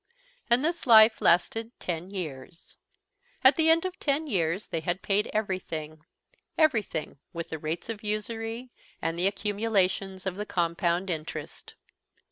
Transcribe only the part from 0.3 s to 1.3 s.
And this life